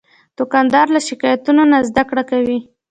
دوکاندار 0.37 0.87
له 0.95 0.99
شکایتونو 1.07 1.63
نه 1.71 1.77
زدهکړه 1.89 2.23
کوي. 2.31 2.59